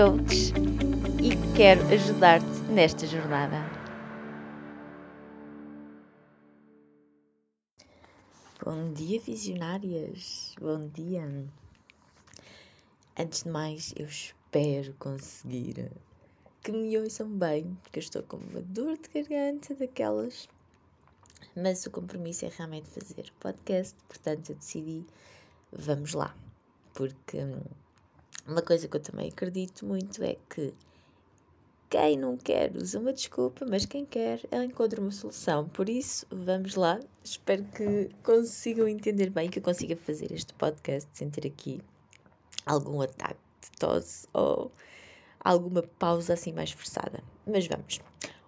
coach 0.00 0.54
e 1.22 1.54
quero 1.54 1.82
ajudar-te 1.92 2.72
nesta 2.72 3.06
jornada. 3.06 3.58
Bom 8.64 8.94
dia, 8.94 9.20
visionárias! 9.20 10.54
Bom 10.58 10.88
dia! 10.88 11.46
Antes 13.18 13.42
de 13.42 13.50
mais, 13.50 13.92
eu 13.94 14.06
espero 14.06 14.94
conseguir 14.94 15.92
que 16.62 16.72
me 16.72 16.96
ouçam 16.96 17.28
bem, 17.28 17.76
porque 17.82 17.98
eu 17.98 18.02
estou 18.02 18.22
com 18.22 18.38
uma 18.38 18.62
dor 18.62 18.96
de 18.96 19.22
garganta 19.22 19.74
daquelas. 19.74 20.48
Mas 21.54 21.84
o 21.84 21.90
compromisso 21.90 22.46
é 22.46 22.48
realmente 22.48 22.88
fazer 22.88 23.30
podcast, 23.38 23.94
portanto 24.08 24.48
eu 24.48 24.56
decidi, 24.56 25.04
vamos 25.70 26.14
lá. 26.14 26.34
Porque 26.94 27.36
uma 28.46 28.62
coisa 28.62 28.88
que 28.88 28.96
eu 28.96 29.00
também 29.00 29.28
acredito 29.28 29.84
muito 29.86 30.22
é 30.22 30.36
que 30.48 30.74
quem 31.90 32.16
não 32.16 32.36
quer 32.36 32.76
usa 32.76 33.00
uma 33.00 33.12
desculpa, 33.12 33.66
mas 33.68 33.84
quem 33.84 34.06
quer 34.06 34.40
encontra 34.64 35.00
uma 35.00 35.10
solução. 35.10 35.68
Por 35.68 35.88
isso, 35.88 36.24
vamos 36.30 36.76
lá. 36.76 37.00
Espero 37.24 37.64
que 37.64 38.10
consigam 38.22 38.86
entender 38.86 39.28
bem, 39.30 39.50
que 39.50 39.58
eu 39.58 39.62
consiga 39.62 39.96
fazer 39.96 40.30
este 40.30 40.54
podcast 40.54 41.10
sem 41.12 41.28
ter 41.28 41.48
aqui 41.48 41.80
algum 42.64 43.00
ataque 43.00 43.40
de 43.60 43.70
tosse 43.78 44.28
ou 44.32 44.70
alguma 45.40 45.82
pausa 45.82 46.34
assim 46.34 46.52
mais 46.52 46.70
forçada. 46.70 47.22
Mas 47.44 47.66
vamos. 47.66 48.00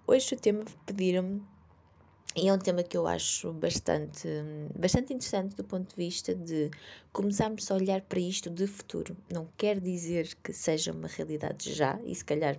Hoje 0.07 0.35
o 0.35 0.39
tema 0.39 0.65
pediram-me 0.87 1.43
e 2.35 2.49
é 2.49 2.53
um 2.53 2.59
tema 2.59 2.83
que 2.83 2.97
eu 2.97 3.07
acho 3.07 3.53
bastante, 3.53 4.27
bastante 4.79 5.13
interessante 5.13 5.55
do 5.55 5.65
ponto 5.65 5.91
de 5.91 5.97
vista 5.97 6.35
de 6.35 6.71
começarmos 7.13 7.71
a 7.71 7.75
olhar 7.75 8.01
para 8.01 8.21
isto 8.21 8.49
de 8.49 8.67
futuro. 8.67 9.17
Não 9.31 9.47
quer 9.57 9.79
dizer 9.79 10.35
que 10.43 10.53
seja 10.53 10.93
uma 10.93 11.09
realidade 11.09 11.73
já, 11.73 12.01
e 12.05 12.15
se 12.15 12.25
calhar 12.25 12.59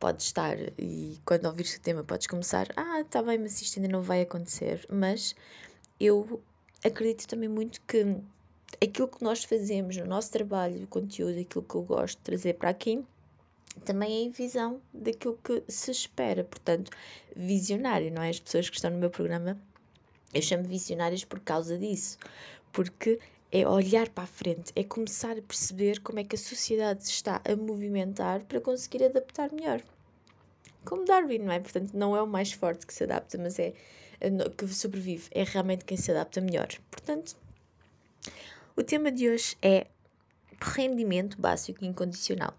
pode 0.00 0.22
estar, 0.22 0.56
e 0.78 1.18
quando 1.24 1.46
ouvires 1.46 1.76
o 1.76 1.80
tema 1.80 2.04
podes 2.04 2.26
começar, 2.26 2.68
ah, 2.76 3.00
está 3.00 3.22
bem, 3.22 3.38
mas 3.38 3.60
isto 3.60 3.78
ainda 3.78 3.92
não 3.92 4.00
vai 4.00 4.22
acontecer. 4.22 4.86
Mas 4.88 5.34
eu 6.00 6.40
acredito 6.84 7.26
também 7.26 7.48
muito 7.48 7.80
que 7.82 8.16
aquilo 8.82 9.08
que 9.08 9.22
nós 9.22 9.44
fazemos 9.44 9.96
no 9.96 10.06
nosso 10.06 10.30
trabalho, 10.30 10.84
o 10.84 10.86
conteúdo, 10.86 11.38
aquilo 11.38 11.64
que 11.64 11.74
eu 11.74 11.82
gosto 11.82 12.16
de 12.18 12.22
trazer 12.22 12.54
para 12.54 12.70
aqui, 12.70 13.04
também 13.84 14.12
é 14.12 14.20
em 14.22 14.30
visão 14.30 14.80
daquilo 14.92 15.38
que 15.42 15.62
se 15.68 15.90
espera. 15.90 16.44
Portanto, 16.44 16.90
visionário, 17.34 18.12
não 18.12 18.22
é? 18.22 18.30
As 18.30 18.40
pessoas 18.40 18.68
que 18.68 18.76
estão 18.76 18.90
no 18.90 18.98
meu 18.98 19.10
programa, 19.10 19.58
eu 20.34 20.42
chamo 20.42 20.64
visionárias 20.64 21.24
por 21.24 21.40
causa 21.40 21.78
disso. 21.78 22.18
Porque 22.72 23.18
é 23.50 23.66
olhar 23.66 24.08
para 24.10 24.24
a 24.24 24.26
frente, 24.26 24.72
é 24.76 24.84
começar 24.84 25.38
a 25.38 25.42
perceber 25.42 26.00
como 26.00 26.18
é 26.18 26.24
que 26.24 26.34
a 26.34 26.38
sociedade 26.38 27.04
se 27.04 27.12
está 27.12 27.40
a 27.44 27.56
movimentar 27.56 28.44
para 28.44 28.60
conseguir 28.60 29.04
adaptar 29.04 29.50
melhor. 29.52 29.82
Como 30.84 31.04
Darwin, 31.04 31.38
não 31.38 31.52
é? 31.52 31.60
Portanto, 31.60 31.94
não 31.94 32.16
é 32.16 32.22
o 32.22 32.26
mais 32.26 32.52
forte 32.52 32.86
que 32.86 32.92
se 32.92 33.04
adapta, 33.04 33.38
mas 33.38 33.58
é 33.58 33.72
que 34.56 34.68
sobrevive, 34.68 35.28
é 35.30 35.44
realmente 35.44 35.84
quem 35.84 35.96
se 35.96 36.10
adapta 36.10 36.40
melhor. 36.40 36.68
Portanto, 36.90 37.36
o 38.76 38.82
tema 38.82 39.10
de 39.10 39.28
hoje 39.30 39.56
é 39.62 39.86
rendimento 40.60 41.40
básico 41.40 41.84
incondicional. 41.84 42.54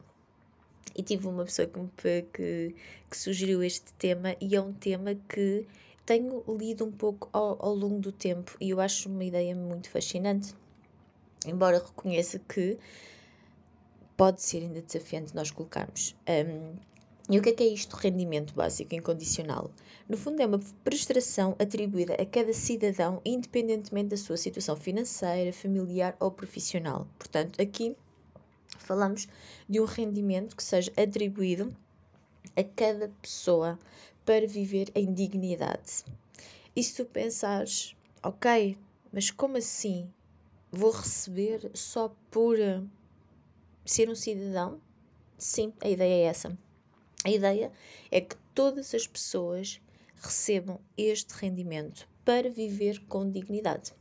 E 1.00 1.02
tive 1.02 1.28
uma 1.28 1.46
pessoa 1.46 1.66
que, 1.66 1.80
me, 1.80 1.90
que, 2.34 2.76
que 3.10 3.18
sugeriu 3.18 3.64
este 3.64 3.94
tema 3.94 4.36
e 4.42 4.54
é 4.54 4.60
um 4.60 4.74
tema 4.74 5.16
que 5.16 5.66
tenho 6.06 6.44
lido 6.58 6.84
um 6.84 6.92
pouco 6.92 7.30
ao, 7.32 7.58
ao 7.66 7.74
longo 7.74 8.00
do 8.00 8.12
tempo 8.12 8.58
e 8.60 8.72
eu 8.72 8.82
acho 8.82 9.08
uma 9.08 9.24
ideia 9.24 9.56
muito 9.56 9.90
fascinante. 9.90 10.54
Embora 11.48 11.78
reconheça 11.78 12.38
que 12.38 12.78
pode 14.18 14.42
ser 14.42 14.58
ainda 14.58 14.82
desafiante 14.82 15.34
nós 15.34 15.52
colocarmos. 15.52 16.18
Um, 16.28 16.76
e 17.30 17.40
o 17.40 17.42
que 17.42 17.48
é 17.48 17.54
que 17.54 17.64
é 17.64 17.68
isto 17.68 17.96
rendimento 17.96 18.54
básico 18.54 18.94
incondicional? 18.94 19.72
No 20.10 20.18
fundo, 20.18 20.42
é 20.42 20.46
uma 20.46 20.60
prestação 20.84 21.56
atribuída 21.58 22.16
a 22.16 22.26
cada 22.26 22.52
cidadão, 22.52 23.22
independentemente 23.24 24.10
da 24.10 24.18
sua 24.18 24.36
situação 24.36 24.76
financeira, 24.76 25.54
familiar 25.54 26.18
ou 26.20 26.30
profissional. 26.30 27.08
Portanto, 27.18 27.62
aqui 27.62 27.96
falamos 28.78 29.28
de 29.68 29.80
um 29.80 29.86
rendimento 29.86 30.56
que 30.56 30.64
seja 30.64 30.92
atribuído 30.98 31.76
a 32.56 32.64
cada 32.64 33.10
pessoa 33.22 33.78
para 34.26 34.48
viver 34.48 34.92
em 34.96 35.14
dignidade. 35.14 36.06
E 36.76 36.84
se 36.84 36.96
tu 36.96 37.06
pensares, 37.06 37.96
ok, 38.22 38.78
mas 39.12 39.32
como 39.32 39.58
assim 39.58 40.12
vou 40.72 40.92
receber 40.92 41.72
só 41.74 42.14
por 42.30 42.58
ser 43.86 44.10
um 44.10 44.16
cidadão? 44.16 44.80
Sim, 45.38 45.74
a 45.82 45.90
ideia 45.90 46.26
é 46.26 46.28
essa. 46.28 46.58
A 47.24 47.30
ideia 47.30 47.72
é 48.12 48.22
que 48.22 48.36
todas 48.54 48.94
as 48.94 49.08
pessoas 49.08 49.82
recebam 50.22 50.80
este 50.98 51.34
rendimento 51.34 52.08
para 52.24 52.50
viver 52.50 53.00
com 53.08 53.30
dignidade. 53.30 53.94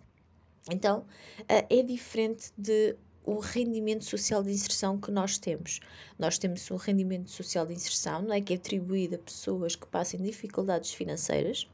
Então, 0.71 1.07
eh, 1.49 1.67
é 1.71 1.83
diferente 1.83 2.53
de 2.57 2.97
o 3.29 3.41
rendimento 3.41 4.07
social 4.07 4.43
de 4.43 4.51
inserção 4.51 4.99
que 4.99 5.11
nós 5.11 5.37
temos. 5.37 5.81
Nós 6.19 6.39
temos 6.39 6.71
um 6.71 6.77
rendimento 6.77 7.31
social 7.31 7.67
de 7.67 7.75
inserção, 7.75 8.23
não 8.23 8.33
é 8.33 8.41
que 8.41 8.55
é 8.55 8.57
atribuído 8.57 9.17
a 9.17 9.19
pessoas 9.19 9.77
que 9.77 9.87
passem 9.87 10.19
dificuldades 10.19 10.95
financeiras 10.95 11.69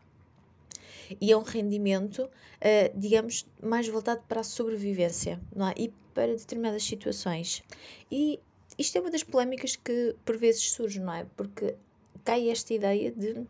e 1.21 1.31
é 1.31 1.37
um 1.37 1.45
rendimento, 1.45 2.25
uh, 2.25 2.99
digamos, 2.99 3.47
mais 3.63 3.87
voltado 3.87 4.23
para 4.27 4.41
a 4.41 4.45
sobrevivência, 4.45 5.41
é? 5.55 5.81
E 5.81 5.93
para 6.13 6.35
determinadas 6.35 6.83
situações. 6.83 7.63
E 8.11 8.41
isto 8.77 8.99
é 8.99 9.01
uma 9.01 9.11
das 9.11 9.23
polémicas 9.23 9.77
que 9.77 10.17
por 10.25 10.37
vezes 10.37 10.73
surge, 10.73 10.99
não 10.99 11.13
é? 11.13 11.25
Porque 11.37 11.77
cai 12.25 12.49
esta 12.49 12.75
ideia 12.75 13.13
de 13.13 13.47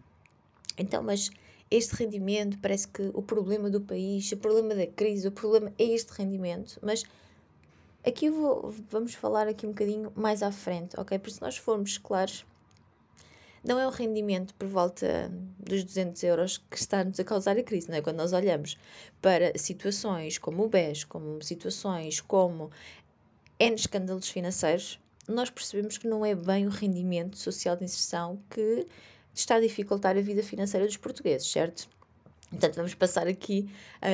então, 0.77 1.03
mas 1.03 1.31
este 1.71 1.95
rendimento 1.95 2.59
parece 2.59 2.87
que 2.87 3.11
o 3.15 3.23
problema 3.23 3.71
do 3.71 3.81
país, 3.81 4.31
o 4.33 4.37
problema 4.37 4.75
da 4.75 4.87
crise, 4.87 5.27
o 5.27 5.33
problema 5.33 5.73
é 5.79 5.85
este 5.85 6.11
rendimento, 6.13 6.79
mas 6.83 7.05
Aqui 8.07 8.29
vou, 8.29 8.75
vamos 8.91 9.15
falar 9.15 9.49
aqui 9.49 9.67
um 9.67 9.71
bocadinho 9.71 10.13
mais 10.15 10.43
à 10.43 10.53
frente, 10.53 10.99
ok? 11.01 11.19
Porque 11.19 11.35
se 11.35 11.41
nós 11.41 11.57
formos 11.57 11.97
claros, 11.97 12.45
não 13.65 13.81
é 13.81 13.87
o 13.87 13.91
rendimento 13.91 14.55
por 14.57 14.69
volta 14.69 15.33
dos 15.59 15.83
200 15.83 16.23
euros 16.25 16.59
que 16.59 16.77
está-nos 16.77 17.19
a 17.19 17.25
causar 17.25 17.57
a 17.57 17.63
crise, 17.63 17.89
não 17.89 17.97
é? 17.97 18.03
Quando 18.03 18.19
nós 18.19 18.35
olhamos 18.35 18.77
para 19.23 19.57
situações 19.57 20.37
como 20.37 20.65
o 20.65 20.69
BES, 20.69 21.05
como 21.05 21.43
situações 21.43 22.21
como 22.21 22.71
N 23.59 23.75
escândalos 23.75 24.29
financeiros, 24.29 25.01
nós 25.27 25.49
percebemos 25.49 25.97
que 25.97 26.07
não 26.07 26.27
é 26.27 26.35
bem 26.35 26.67
o 26.67 26.71
rendimento 26.71 27.39
social 27.39 27.75
de 27.75 27.85
inserção 27.85 28.39
que 28.51 28.87
está 29.35 29.55
a 29.55 29.61
dificultar 29.61 30.15
a 30.15 30.21
vida 30.21 30.43
financeira 30.43 30.85
dos 30.85 30.99
portugueses, 30.99 31.51
certo? 31.51 31.89
Portanto, 32.51 32.77
vamos 32.77 32.95
passar 32.95 33.27
aqui, 33.27 33.69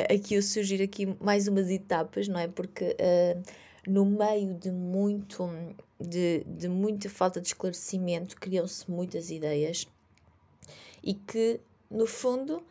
aqui 0.08 0.36
a 0.36 0.42
surgir 0.42 0.80
aqui 0.80 1.06
mais 1.20 1.48
umas 1.48 1.68
etapas, 1.68 2.28
não 2.28 2.38
é? 2.38 2.46
Porque 2.46 2.84
uh, 2.84 3.42
no 3.86 4.04
meio 4.04 4.54
de 4.54 4.70
muito 4.70 5.48
de, 5.98 6.44
de 6.44 6.68
muita 6.68 7.08
falta 7.08 7.40
de 7.40 7.48
esclarecimento 7.48 8.36
criam-se 8.36 8.90
muitas 8.90 9.30
ideias 9.30 9.88
e 11.02 11.14
que 11.14 11.60
no 11.90 12.06
fundo 12.06 12.62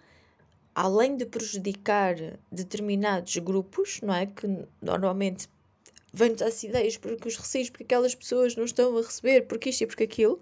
além 0.76 1.18
de 1.18 1.26
prejudicar 1.26 2.16
determinados 2.52 3.36
grupos 3.38 4.02
não 4.02 4.14
é 4.14 4.26
que 4.26 4.48
normalmente 4.82 5.50
vêm-nos 6.14 6.42
as 6.42 6.64
ideias 6.64 6.98
porque 6.98 7.28
os 7.28 7.38
receios 7.38 7.70
porque 7.70 7.84
aquelas 7.84 8.14
pessoas 8.14 8.56
não 8.56 8.66
estão 8.66 8.98
a 8.98 9.02
receber 9.02 9.48
porque 9.48 9.70
isto 9.70 9.84
e 9.84 9.88
porque 9.88 10.04
aquilo 10.04 10.40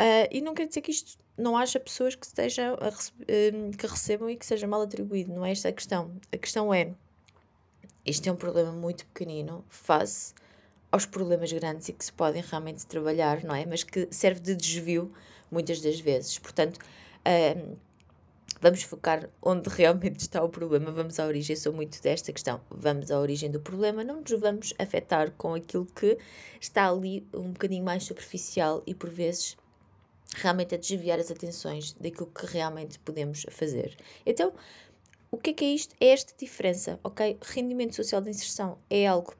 uh, 0.00 0.28
e 0.30 0.40
não 0.40 0.54
quer 0.54 0.66
dizer 0.66 0.80
que 0.80 0.90
isto 0.90 1.18
não 1.36 1.56
haja 1.56 1.78
pessoas 1.78 2.14
que 2.14 2.26
estejam 2.26 2.74
a 2.74 2.88
uh, 2.88 3.76
que 3.76 3.86
recebam 3.86 4.28
e 4.30 4.36
que 4.36 4.44
seja 4.46 4.66
mal 4.66 4.82
atribuído 4.82 5.32
não 5.32 5.44
é 5.44 5.52
esta 5.52 5.68
a 5.68 5.72
questão. 5.72 6.12
A 6.32 6.36
questão 6.36 6.74
é 6.74 6.92
este 8.08 8.30
é 8.30 8.32
um 8.32 8.36
problema 8.36 8.72
muito 8.72 9.04
pequenino 9.06 9.62
face 9.68 10.32
aos 10.90 11.04
problemas 11.04 11.52
grandes 11.52 11.90
e 11.90 11.92
que 11.92 12.02
se 12.02 12.10
podem 12.10 12.42
realmente 12.42 12.86
trabalhar, 12.86 13.44
não 13.44 13.54
é? 13.54 13.66
Mas 13.66 13.82
que 13.82 14.08
serve 14.10 14.40
de 14.40 14.54
desvio 14.54 15.12
muitas 15.50 15.82
das 15.82 16.00
vezes. 16.00 16.38
Portanto, 16.38 16.80
vamos 18.62 18.82
focar 18.82 19.28
onde 19.42 19.68
realmente 19.70 20.20
está 20.20 20.42
o 20.42 20.48
problema, 20.48 20.90
vamos 20.90 21.20
à 21.20 21.26
origem. 21.26 21.54
Eu 21.54 21.60
sou 21.60 21.72
muito 21.74 22.00
desta 22.00 22.32
questão. 22.32 22.62
Vamos 22.70 23.10
à 23.10 23.20
origem 23.20 23.50
do 23.50 23.60
problema, 23.60 24.02
não 24.02 24.22
nos 24.22 24.40
vamos 24.40 24.72
afetar 24.78 25.30
com 25.32 25.52
aquilo 25.52 25.84
que 25.84 26.16
está 26.58 26.88
ali 26.88 27.26
um 27.34 27.52
bocadinho 27.52 27.84
mais 27.84 28.04
superficial 28.04 28.82
e 28.86 28.94
por 28.94 29.10
vezes 29.10 29.54
realmente 30.34 30.74
a 30.74 30.78
desviar 30.78 31.18
as 31.18 31.30
atenções 31.30 31.92
daquilo 31.92 32.26
que 32.26 32.46
realmente 32.46 32.98
podemos 33.00 33.44
fazer. 33.50 33.94
Então, 34.24 34.54
o 35.30 35.36
que 35.36 35.50
é 35.50 35.52
que 35.52 35.64
é 35.64 35.68
isto? 35.68 35.94
É 36.00 36.08
esta 36.08 36.32
diferença, 36.38 36.98
ok? 37.04 37.38
Rendimento 37.42 37.94
social 37.94 38.20
de 38.20 38.30
inserção 38.30 38.78
é 38.88 39.06
algo 39.06 39.34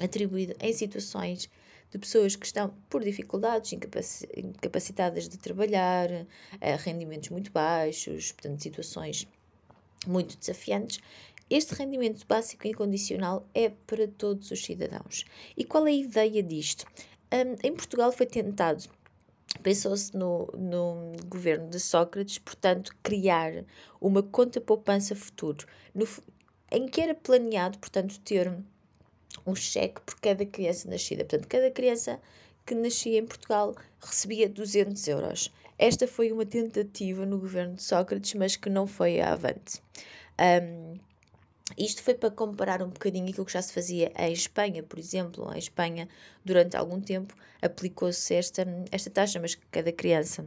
atribuído 0.00 0.54
em 0.60 0.72
situações 0.72 1.48
de 1.90 1.98
pessoas 1.98 2.34
que 2.34 2.44
estão 2.44 2.74
por 2.90 3.04
dificuldades, 3.04 3.72
incapacitadas 3.72 5.28
de 5.28 5.38
trabalhar, 5.38 6.08
a 6.60 6.76
rendimentos 6.76 7.28
muito 7.28 7.52
baixos, 7.52 8.32
portanto, 8.32 8.60
situações 8.60 9.28
muito 10.04 10.36
desafiantes. 10.36 10.98
Este 11.48 11.74
rendimento 11.74 12.26
básico 12.26 12.66
incondicional 12.66 13.46
é 13.54 13.68
para 13.68 14.08
todos 14.08 14.50
os 14.50 14.64
cidadãos. 14.64 15.24
E 15.56 15.64
qual 15.64 15.86
é 15.86 15.90
a 15.90 15.94
ideia 15.94 16.42
disto? 16.42 16.84
Um, 17.32 17.56
em 17.62 17.72
Portugal 17.72 18.10
foi 18.10 18.26
tentado 18.26 18.88
pensou-se 19.62 20.16
no, 20.16 20.46
no 20.56 21.12
governo 21.26 21.68
de 21.68 21.80
Sócrates, 21.80 22.38
portanto, 22.38 22.94
criar 23.02 23.64
uma 24.00 24.22
conta 24.22 24.60
poupança 24.60 25.14
futuro, 25.14 25.66
no, 25.94 26.06
em 26.70 26.86
que 26.88 27.00
era 27.00 27.14
planeado, 27.14 27.78
portanto, 27.78 28.20
ter 28.20 28.52
um 29.46 29.54
cheque 29.54 30.00
por 30.00 30.18
cada 30.20 30.44
criança 30.44 30.88
nascida. 30.88 31.24
Portanto, 31.24 31.48
cada 31.48 31.70
criança 31.70 32.20
que 32.66 32.74
nascia 32.74 33.18
em 33.18 33.26
Portugal 33.26 33.74
recebia 34.00 34.48
200 34.48 35.06
euros. 35.08 35.52
Esta 35.78 36.06
foi 36.06 36.32
uma 36.32 36.46
tentativa 36.46 37.26
no 37.26 37.38
governo 37.38 37.74
de 37.74 37.82
Sócrates, 37.82 38.34
mas 38.34 38.56
que 38.56 38.70
não 38.70 38.86
foi 38.86 39.20
avante. 39.20 39.82
Um, 40.38 40.98
isto 41.78 42.02
foi 42.02 42.14
para 42.14 42.30
comparar 42.30 42.82
um 42.82 42.90
bocadinho 42.90 43.28
aquilo 43.28 43.46
que 43.46 43.52
já 43.52 43.62
se 43.62 43.72
fazia 43.72 44.12
em 44.18 44.32
Espanha, 44.32 44.82
por 44.82 44.98
exemplo. 44.98 45.50
Em 45.52 45.58
Espanha, 45.58 46.08
durante 46.44 46.76
algum 46.76 47.00
tempo, 47.00 47.34
aplicou-se 47.62 48.34
esta, 48.34 48.66
esta 48.92 49.10
taxa, 49.10 49.40
mas 49.40 49.54
cada 49.70 49.90
criança 49.90 50.46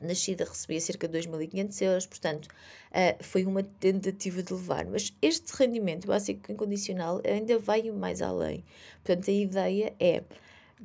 nascida 0.00 0.44
recebia 0.44 0.80
cerca 0.80 1.08
de 1.08 1.18
2.500 1.18 1.82
euros, 1.82 2.06
portanto, 2.06 2.46
uh, 2.46 3.22
foi 3.24 3.44
uma 3.44 3.64
tentativa 3.64 4.40
de 4.40 4.52
levar. 4.52 4.86
Mas 4.86 5.12
este 5.20 5.50
rendimento 5.56 6.06
básico 6.06 6.52
incondicional 6.52 7.20
ainda 7.24 7.58
vai 7.58 7.90
mais 7.90 8.22
além. 8.22 8.64
Portanto, 9.02 9.28
a 9.28 9.34
ideia 9.34 9.92
é 9.98 10.22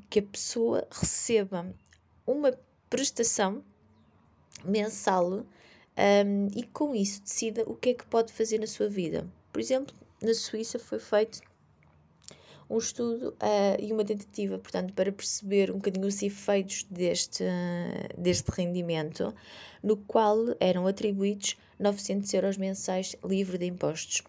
que 0.10 0.20
a 0.20 0.24
pessoa 0.24 0.88
receba 0.90 1.72
uma 2.26 2.58
prestação 2.90 3.64
mensal 4.66 5.46
um, 5.96 6.48
e 6.56 6.64
com 6.64 6.96
isso 6.96 7.22
decida 7.22 7.64
o 7.64 7.76
que 7.76 7.90
é 7.90 7.94
que 7.94 8.06
pode 8.06 8.34
fazer 8.34 8.60
na 8.60 8.68
sua 8.68 8.90
vida. 8.90 9.28
Por 9.54 9.60
exemplo, 9.60 9.96
na 10.20 10.34
Suíça 10.34 10.80
foi 10.80 10.98
feito 10.98 11.40
um 12.68 12.80
estudo 12.80 13.30
uh, 13.30 13.80
e 13.80 13.94
uma 13.94 14.04
tentativa, 14.04 14.58
portanto, 14.58 14.94
para 14.94 15.12
perceber 15.12 15.70
um 15.70 15.76
bocadinho 15.76 16.08
os 16.08 16.24
efeitos 16.24 16.88
deste, 16.90 17.44
uh, 17.44 18.20
deste 18.22 18.50
rendimento, 18.50 19.32
no 19.84 19.96
qual 19.96 20.38
eram 20.60 20.88
atribuídos 20.88 21.56
900 21.80 22.34
euros 22.34 22.58
mensais 22.58 23.16
livre 23.24 23.60
de 23.60 23.68
impostos. 23.68 24.24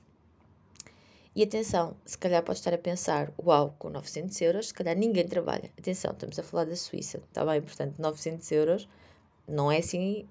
E 1.35 1.43
atenção, 1.43 1.97
se 2.05 2.19
calhar 2.19 2.43
pode 2.43 2.59
estar 2.59 2.75
a 2.75 2.79
pensar, 2.79 3.32
uau, 3.43 3.75
com 3.79 3.88
900 3.88 4.38
euros, 4.43 4.69
se 4.69 4.75
calhar 4.75 4.94
ninguém 4.94 5.26
trabalha. 5.26 5.71
Atenção, 5.79 6.12
estamos 6.12 6.38
a 6.38 6.43
falar 6.43 6.67
da 6.67 6.76
Suíça, 6.76 7.23
está 7.29 7.47
bem? 7.47 7.62
Portanto, 7.62 7.99
900 7.99 8.53
euros 8.53 8.88
não 9.49 9.73
é 9.73 9.79
assim 9.79 10.29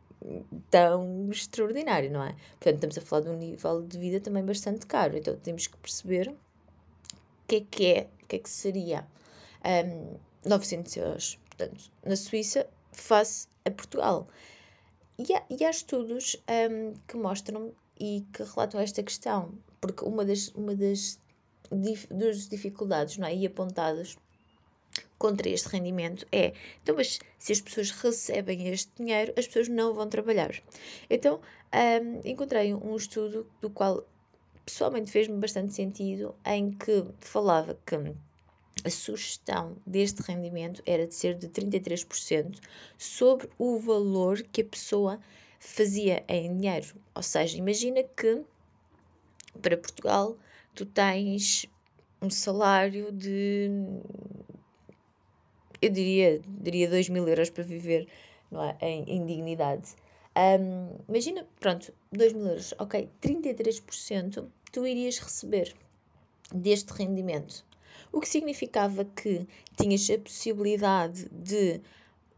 tão 0.70 1.30
extraordinário, 1.32 2.12
não 2.12 2.24
é? 2.24 2.36
Portanto, 2.60 2.76
estamos 2.76 2.98
a 2.98 3.02
falar 3.02 3.22
de 3.24 3.30
um 3.30 3.38
nível 3.38 3.82
de 3.82 3.98
vida 3.98 4.20
também 4.20 4.44
bastante 4.44 4.86
caro. 4.86 5.18
Então, 5.18 5.36
temos 5.38 5.68
que 5.68 5.78
perceber 5.78 6.30
o 6.30 7.48
que 7.48 7.56
é 7.56 7.62
que 7.62 7.86
é, 7.86 8.10
o 8.24 8.28
que 8.28 8.36
é 8.38 8.40
que 8.40 8.50
seria 8.50 9.08
um, 9.86 10.18
900 10.46 10.98
euros, 10.98 11.40
portanto, 11.48 11.92
na 12.06 12.16
Suíça, 12.16 12.68
face 12.92 13.48
a 13.66 13.72
Portugal. 13.72 14.28
E 15.18 15.34
há, 15.34 15.44
e 15.50 15.64
há 15.64 15.70
estudos 15.70 16.36
um, 16.50 16.94
que 17.08 17.16
mostram 17.16 17.74
e 18.00 18.26
que 18.34 18.44
relatam 18.44 18.80
esta 18.80 19.04
questão, 19.04 19.54
porque 19.80 20.04
uma 20.04 20.26
das, 20.26 20.50
uma 20.50 20.76
das, 20.76 21.20
dif, 21.72 22.08
dificuldades 22.50 23.18
não 23.18 23.28
é, 23.28 23.36
e 23.36 23.46
apontadas 23.46 24.18
contra 25.24 25.48
este 25.48 25.70
rendimento 25.70 26.28
é, 26.34 26.52
então, 26.82 26.98
mas 26.98 27.18
se 27.40 27.54
as 27.54 27.62
pessoas 27.62 27.92
recebem 27.92 28.68
este 28.68 28.92
dinheiro, 28.98 29.34
as 29.38 29.48
pessoas 29.48 29.70
não 29.70 29.94
vão 29.94 30.10
trabalhar. 30.10 30.52
Então, 31.10 31.40
um, 31.74 32.30
encontrei 32.30 32.74
um 32.74 32.94
estudo 32.94 33.48
do 33.62 33.70
qual 33.70 34.04
pessoalmente 34.66 35.10
fez-me 35.10 35.38
bastante 35.38 35.74
sentido, 35.74 36.36
em 36.46 36.72
que 36.72 37.06
falava 37.22 37.80
que 37.86 37.96
a 38.84 38.90
sugestão 38.90 39.78
deste 39.88 40.22
rendimento 40.24 40.84
era 40.86 41.08
de 41.08 41.16
ser 41.16 41.36
de 41.38 41.48
33% 41.48 42.60
sobre 42.98 43.50
o 43.58 43.80
valor 43.80 44.44
que 44.44 44.60
a 44.60 44.66
pessoa 44.66 45.22
fazia 45.58 46.22
em 46.28 46.54
dinheiro. 46.54 46.96
Ou 47.16 47.24
seja, 47.24 47.58
imagina 47.58 48.04
que 48.04 48.44
para 49.62 49.78
Portugal 49.78 50.36
tu 50.76 50.86
tens 50.86 51.66
um 52.22 52.30
salário 52.30 53.10
de 53.10 53.70
eu 55.84 55.90
diria, 55.90 56.42
diria 56.48 56.90
2 56.90 57.10
mil 57.10 57.28
euros 57.28 57.50
para 57.50 57.64
viver 57.64 58.08
é? 58.52 58.88
em, 58.88 59.04
em 59.18 59.26
dignidade. 59.26 59.96
Um, 60.36 60.96
imagina, 61.10 61.46
pronto, 61.60 61.94
2 62.12 62.34
mil 62.34 62.48
euros, 62.48 62.74
ok, 62.80 63.10
33% 63.22 64.46
tu 64.72 64.88
irias 64.88 65.20
receber 65.20 65.76
deste 66.54 66.92
rendimento. 66.94 67.66
O 68.12 68.22
que 68.22 68.30
significava 68.30 69.04
que 69.04 69.46
tinhas 69.78 70.10
a 70.10 70.18
possibilidade 70.18 71.28
de 71.30 71.82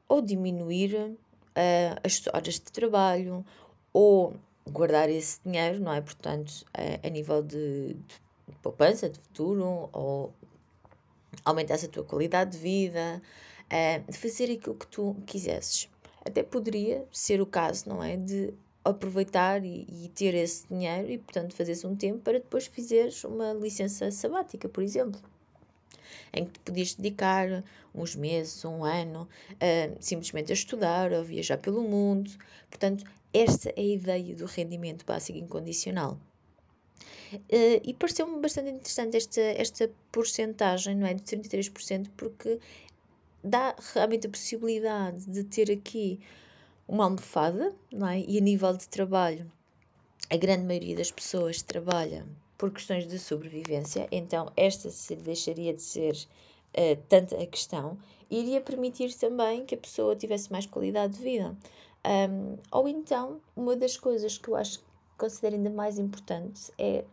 ou 0.07 0.21
diminuir 0.21 0.95
uh, 0.95 1.99
as 2.03 2.25
horas 2.27 2.55
de 2.55 2.71
trabalho 2.71 3.45
ou 3.93 4.35
guardar 4.67 5.09
esse 5.09 5.39
dinheiro, 5.45 5.79
não 5.79 5.93
é? 5.93 6.01
Portanto, 6.01 6.65
uh, 6.77 7.05
a 7.05 7.09
nível 7.09 7.43
de, 7.43 7.93
de 7.93 8.55
poupança, 8.61 9.09
de 9.09 9.19
futuro, 9.19 9.89
ou 9.93 10.33
aumentasse 11.43 11.85
a 11.85 11.89
tua 11.89 12.03
qualidade 12.03 12.51
de 12.51 12.57
vida, 12.57 13.21
uh, 13.65 14.13
fazer 14.13 14.51
aquilo 14.51 14.75
que 14.75 14.87
tu 14.87 15.15
quisesses. 15.25 15.89
Até 16.25 16.43
poderia 16.43 17.05
ser 17.11 17.41
o 17.41 17.45
caso, 17.45 17.87
não 17.89 18.03
é? 18.03 18.17
De 18.17 18.53
aproveitar 18.83 19.63
e, 19.63 19.87
e 19.89 20.09
ter 20.13 20.33
esse 20.35 20.67
dinheiro 20.67 21.11
e, 21.11 21.17
portanto, 21.17 21.55
fazeres 21.55 21.83
um 21.83 21.95
tempo 21.95 22.19
para 22.19 22.39
depois 22.39 22.67
fazeres 22.67 23.23
uma 23.23 23.53
licença 23.53 24.11
sabática, 24.11 24.69
por 24.69 24.83
exemplo 24.83 25.19
em 26.35 26.45
que 26.45 26.51
te 26.51 26.59
podias 26.59 26.93
dedicar 26.93 27.63
uns 27.93 28.15
meses, 28.15 28.63
um 28.65 28.83
ano, 28.83 29.27
uh, 29.53 29.97
simplesmente 29.99 30.51
a 30.51 30.53
estudar 30.53 31.11
ou 31.13 31.23
viajar 31.23 31.57
pelo 31.57 31.81
mundo. 31.81 32.29
Portanto, 32.69 33.05
esta 33.33 33.69
é 33.69 33.81
a 33.81 33.83
ideia 33.83 34.35
do 34.35 34.45
rendimento 34.45 35.05
básico 35.05 35.39
incondicional. 35.39 36.19
Uh, 37.33 37.81
e 37.83 37.93
pareceu-me 37.93 38.39
bastante 38.39 38.69
interessante 38.69 39.17
esta, 39.17 39.41
esta 39.41 39.91
porcentagem, 40.11 40.95
não 40.95 41.07
é? 41.07 41.13
De 41.13 41.21
33%, 41.21 42.09
porque 42.15 42.59
dá 43.43 43.75
realmente 43.93 44.27
a 44.27 44.29
possibilidade 44.29 45.25
de 45.29 45.43
ter 45.43 45.71
aqui 45.71 46.19
uma 46.87 47.05
almofada, 47.05 47.73
não 47.91 48.07
é? 48.07 48.19
E 48.19 48.37
a 48.37 48.41
nível 48.41 48.75
de 48.75 48.87
trabalho, 48.87 49.51
a 50.29 50.37
grande 50.37 50.65
maioria 50.65 50.95
das 50.95 51.11
pessoas 51.11 51.61
trabalha 51.61 52.25
por 52.57 52.71
questões 52.71 53.07
de 53.07 53.19
sobrevivência, 53.19 54.07
então 54.11 54.51
esta 54.55 54.89
deixaria 55.15 55.73
de 55.73 55.81
ser 55.81 56.15
uh, 56.15 57.01
tanta 57.09 57.41
a 57.41 57.45
questão, 57.45 57.97
iria 58.29 58.61
permitir 58.61 59.13
também 59.15 59.65
que 59.65 59.75
a 59.75 59.77
pessoa 59.77 60.15
tivesse 60.15 60.51
mais 60.51 60.65
qualidade 60.65 61.17
de 61.17 61.23
vida. 61.23 61.55
Um, 62.05 62.57
ou 62.71 62.87
então, 62.87 63.41
uma 63.55 63.75
das 63.75 63.97
coisas 63.97 64.37
que 64.37 64.49
eu 64.49 64.55
acho 64.55 64.79
que 64.79 64.85
considero 65.17 65.55
ainda 65.55 65.69
mais 65.69 65.97
importante 65.97 66.71
é 66.77 67.03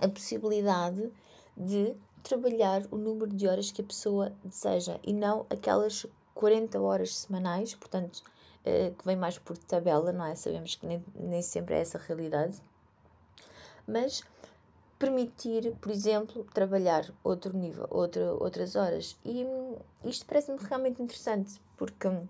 a 0.00 0.08
possibilidade 0.08 1.10
de 1.56 1.94
trabalhar 2.22 2.82
o 2.90 2.96
número 2.96 3.34
de 3.34 3.46
horas 3.46 3.70
que 3.70 3.82
a 3.82 3.84
pessoa 3.84 4.32
deseja 4.42 4.98
e 5.04 5.12
não 5.12 5.46
aquelas 5.50 6.06
40 6.34 6.80
horas 6.80 7.16
semanais, 7.16 7.74
portanto, 7.74 8.22
uh, 8.64 8.94
que 8.94 9.04
vem 9.04 9.16
mais 9.16 9.38
por 9.38 9.56
tabela, 9.56 10.10
não 10.12 10.24
é? 10.24 10.34
Sabemos 10.34 10.74
que 10.74 10.86
nem, 10.86 11.04
nem 11.14 11.42
sempre 11.42 11.74
é 11.74 11.80
essa 11.80 11.98
a 11.98 12.00
realidade, 12.00 12.60
mas 13.86 14.22
permitir, 14.98 15.74
por 15.80 15.90
exemplo, 15.92 16.44
trabalhar 16.54 17.04
outro 17.22 17.56
nível, 17.56 17.86
outra, 17.90 18.32
outras 18.34 18.74
horas. 18.74 19.16
E 19.24 19.46
isto 20.04 20.24
parece-me 20.26 20.58
realmente 20.58 21.02
interessante, 21.02 21.60
porque 21.76 22.08
uh, 22.08 22.24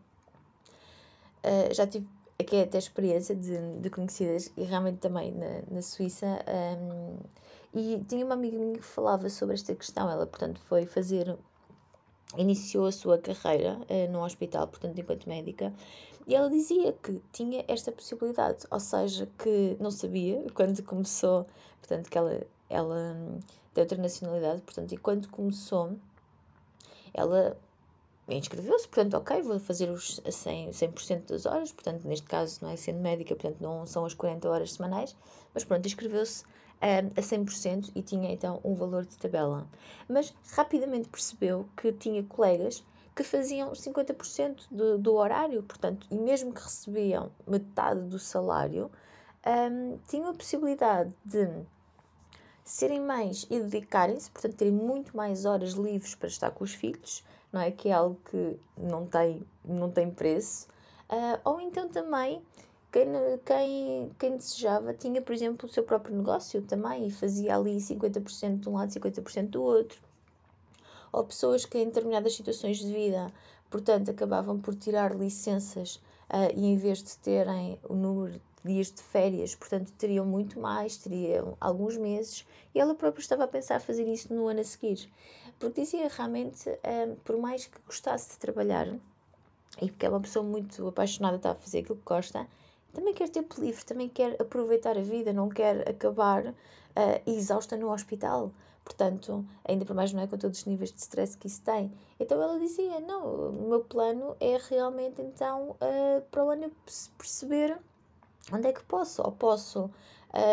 já 1.72 1.86
tive 1.86 2.06
aqui 2.38 2.60
até 2.60 2.78
experiência 2.78 3.34
de, 3.34 3.78
de 3.78 3.90
conhecidas 3.90 4.52
e 4.56 4.64
realmente 4.64 4.98
também 4.98 5.32
na, 5.32 5.62
na 5.70 5.82
Suíça. 5.82 6.26
Um, 6.48 7.16
e 7.72 8.04
tinha 8.08 8.24
uma 8.24 8.34
amiga 8.34 8.56
minha 8.56 8.78
que 8.78 8.84
falava 8.84 9.28
sobre 9.28 9.54
esta 9.54 9.74
questão. 9.74 10.08
Ela, 10.08 10.26
portanto, 10.26 10.60
foi 10.66 10.86
fazer 10.86 11.36
iniciou 12.36 12.86
a 12.86 12.92
sua 12.92 13.18
carreira 13.18 13.78
uh, 13.78 14.12
no 14.12 14.24
hospital, 14.24 14.66
portanto, 14.66 14.98
enquanto 14.98 15.28
médica, 15.28 15.72
e 16.26 16.34
ela 16.34 16.48
dizia 16.48 16.92
que 16.92 17.20
tinha 17.32 17.64
esta 17.68 17.92
possibilidade, 17.92 18.66
ou 18.70 18.80
seja, 18.80 19.28
que 19.38 19.76
não 19.78 19.90
sabia 19.90 20.44
quando 20.54 20.82
começou, 20.82 21.46
portanto, 21.80 22.10
que 22.10 22.18
ela, 22.18 22.40
ela 22.68 23.16
tem 23.72 23.82
outra 23.82 23.98
nacionalidade, 23.98 24.62
portanto, 24.62 24.92
e 24.92 24.96
quando 24.96 25.28
começou, 25.28 25.92
ela 27.12 27.56
inscreveu-se, 28.28 28.88
portanto, 28.88 29.14
ok, 29.14 29.42
vou 29.42 29.58
fazer 29.58 29.90
os 29.90 30.20
100%, 30.20 30.72
100 30.72 31.20
das 31.28 31.46
horas, 31.46 31.72
portanto, 31.72 32.06
neste 32.06 32.26
caso 32.26 32.60
não 32.62 32.70
é 32.70 32.76
sendo 32.76 33.00
médica, 33.00 33.34
portanto, 33.34 33.60
não 33.60 33.84
são 33.86 34.04
as 34.04 34.14
40 34.14 34.48
horas 34.48 34.72
semanais, 34.72 35.14
mas 35.52 35.64
pronto, 35.64 35.86
inscreveu-se 35.86 36.44
um, 36.82 37.06
a 37.16 37.22
100% 37.22 37.92
e 37.94 38.02
tinha 38.02 38.32
então 38.32 38.60
um 38.64 38.74
valor 38.74 39.04
de 39.04 39.16
tabela. 39.16 39.66
Mas 40.08 40.34
rapidamente 40.52 41.08
percebeu 41.08 41.68
que 41.76 41.92
tinha 41.92 42.22
colegas 42.22 42.82
que 43.14 43.22
faziam 43.22 43.72
50% 43.72 44.62
do, 44.70 44.98
do 44.98 45.14
horário, 45.14 45.62
portanto, 45.62 46.06
e 46.10 46.16
mesmo 46.16 46.52
que 46.52 46.62
recebiam 46.62 47.30
metade 47.46 48.00
do 48.02 48.18
salário, 48.18 48.90
um, 49.46 49.98
tinham 50.08 50.30
a 50.30 50.34
possibilidade 50.34 51.12
de 51.24 51.48
serem 52.64 53.00
mães 53.00 53.46
e 53.50 53.60
dedicarem-se, 53.60 54.30
portanto, 54.30 54.56
terem 54.56 54.72
muito 54.72 55.16
mais 55.16 55.44
horas 55.44 55.72
livres 55.72 56.14
para 56.14 56.28
estar 56.28 56.50
com 56.50 56.64
os 56.64 56.74
filhos, 56.74 57.22
não 57.54 57.60
é? 57.60 57.70
Que 57.70 57.88
é 57.88 57.92
algo 57.92 58.18
que 58.28 58.58
não 58.76 59.06
tem, 59.06 59.40
não 59.64 59.88
tem 59.88 60.10
preço. 60.10 60.66
Uh, 61.08 61.38
ou 61.44 61.60
então 61.60 61.88
também 61.88 62.42
quem, 62.90 63.06
quem, 63.44 64.10
quem 64.18 64.36
desejava 64.36 64.92
tinha, 64.92 65.22
por 65.22 65.32
exemplo, 65.32 65.68
o 65.68 65.72
seu 65.72 65.84
próprio 65.84 66.16
negócio 66.16 66.60
também 66.62 67.06
e 67.06 67.12
fazia 67.12 67.54
ali 67.54 67.76
50% 67.76 68.58
de 68.58 68.68
um 68.68 68.74
lado, 68.74 68.90
50% 68.90 69.50
do 69.50 69.62
outro. 69.62 70.00
Ou 71.12 71.22
pessoas 71.22 71.64
que 71.64 71.78
em 71.78 71.86
determinadas 71.86 72.34
situações 72.34 72.78
de 72.78 72.92
vida, 72.92 73.32
portanto, 73.70 74.10
acabavam 74.10 74.58
por 74.58 74.74
tirar 74.74 75.14
licenças 75.14 75.96
uh, 76.30 76.50
e 76.56 76.66
em 76.66 76.76
vez 76.76 77.04
de 77.04 77.16
terem 77.18 77.78
o 77.88 77.94
número 77.94 78.32
de 78.32 78.40
dias 78.64 78.90
de 78.90 79.00
férias, 79.00 79.54
portanto, 79.54 79.92
teriam 79.96 80.26
muito 80.26 80.58
mais, 80.58 80.96
teriam 80.96 81.56
alguns 81.60 81.96
meses, 81.96 82.44
e 82.74 82.80
ela 82.80 82.96
própria 82.96 83.20
estava 83.20 83.44
a 83.44 83.48
pensar 83.48 83.78
fazer 83.80 84.08
isso 84.08 84.34
no 84.34 84.48
ano 84.48 84.60
a 84.60 84.64
seguir. 84.64 85.08
Porque 85.58 85.80
dizia 85.80 86.08
realmente, 86.08 86.68
um, 86.68 87.14
por 87.16 87.36
mais 87.36 87.66
que 87.66 87.78
gostasse 87.86 88.30
de 88.30 88.38
trabalhar, 88.38 88.88
e 89.80 89.90
porque 89.90 90.06
é 90.06 90.08
uma 90.08 90.20
pessoa 90.20 90.44
muito 90.44 90.86
apaixonada, 90.86 91.36
está 91.36 91.52
a 91.52 91.54
fazer 91.54 91.80
aquilo 91.80 91.96
que 91.96 92.04
gosta, 92.04 92.46
também 92.92 93.12
quer 93.12 93.28
tempo 93.28 93.60
livre, 93.60 93.84
também 93.84 94.08
quer 94.08 94.40
aproveitar 94.40 94.96
a 94.96 95.00
vida, 95.00 95.32
não 95.32 95.48
quer 95.48 95.88
acabar 95.88 96.46
uh, 96.46 96.54
exausta 97.26 97.76
no 97.76 97.92
hospital. 97.92 98.52
Portanto, 98.84 99.44
ainda 99.64 99.84
por 99.84 99.96
mais 99.96 100.12
não 100.12 100.22
é 100.22 100.26
com 100.26 100.36
todos 100.36 100.60
os 100.60 100.64
níveis 100.66 100.92
de 100.92 101.00
stress 101.00 101.36
que 101.36 101.46
isso 101.46 101.62
tem. 101.62 101.90
Então 102.20 102.40
ela 102.40 102.58
dizia: 102.58 103.00
Não, 103.00 103.48
o 103.48 103.68
meu 103.68 103.80
plano 103.80 104.36
é 104.38 104.58
realmente 104.68 105.22
então 105.22 105.70
uh, 105.70 106.20
para 106.30 106.44
o 106.44 106.50
ano 106.50 106.70
perceber 107.16 107.78
onde 108.52 108.68
é 108.68 108.72
que 108.72 108.84
posso. 108.84 109.22
Ou 109.22 109.32
posso 109.32 109.90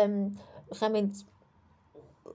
um, 0.08 0.34
realmente 0.72 1.26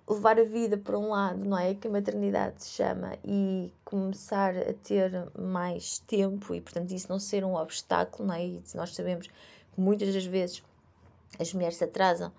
levar 0.08 0.40
a 0.40 0.44
vida 0.44 0.78
para 0.78 0.98
um 0.98 1.10
lado, 1.10 1.44
não 1.44 1.58
é? 1.58 1.74
Que 1.76 1.88
a 1.88 1.92
maternidade 1.92 2.64
se 2.64 2.70
chama, 2.72 3.18
e 3.26 3.72
começar 3.84 4.56
a 4.56 4.74
ter 4.74 5.12
mais 5.38 6.00
tempo 6.00 6.56
e, 6.56 6.62
portanto, 6.62 6.92
isso 6.92 7.10
não 7.10 7.20
ser 7.20 7.44
um 7.44 7.56
obstáculo, 7.56 8.28
não 8.28 8.36
é? 8.36 8.46
E 8.46 8.64
nós 8.74 8.96
sabemos 8.96 9.28
que 9.28 9.82
muitas 9.82 10.14
das 10.14 10.26
vezes 10.26 10.64
as 11.38 11.54
mulheres 11.54 11.76
se 11.76 11.84
atrasam 11.84 12.30
uh, 12.30 12.34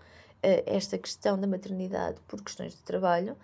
esta 0.67 0.97
questão 0.97 1.39
da 1.39 1.47
maternidade 1.47 2.19
por 2.27 2.43
questões 2.43 2.73
de 2.75 2.83
trabalho, 2.83 3.37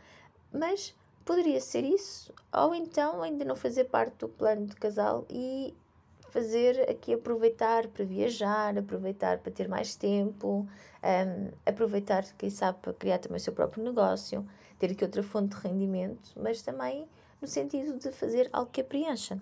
mas 0.53 0.95
poderia 1.25 1.61
ser 1.61 1.85
isso, 1.85 2.33
ou 2.53 2.75
então 2.75 3.23
ainda 3.23 3.45
não 3.45 3.57
fazer 3.57 3.85
parte 3.85 4.17
do 4.19 4.29
plano 4.29 4.67
de 4.67 4.77
casal 4.77 5.27
e 5.29 5.75
fazer 6.35 6.91
aqui 6.91 7.15
aproveitar 7.15 7.87
para 7.87 8.05
viajar, 8.05 8.77
aproveitar 8.77 9.39
para 9.39 9.53
ter 9.53 9.69
mais 9.69 9.95
tempo, 9.95 10.67
um, 11.01 11.53
aproveitar, 11.65 12.25
quem 12.37 12.51
sabe, 12.51 12.81
para 12.83 12.93
criar 12.93 13.19
também 13.19 13.37
o 13.37 13.41
seu 13.41 13.53
próprio 13.53 13.85
negócio, 13.85 14.45
ter 14.77 14.91
aqui 14.91 15.05
outra 15.05 15.23
fonte 15.23 15.55
de 15.55 15.63
rendimento, 15.63 16.33
mas 16.37 16.61
também 16.61 17.07
no 17.41 17.47
sentido 17.47 17.97
de 18.01 18.11
fazer 18.11 18.51
algo 18.53 18.69
que 18.73 18.81
a 18.81 18.85
preencha. 18.85 19.41